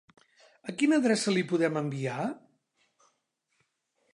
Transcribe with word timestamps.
A 0.71 0.73
quina 0.77 0.97
adreça 1.01 1.33
li 1.35 1.43
podem 1.51 1.77
enviar? 1.83 2.25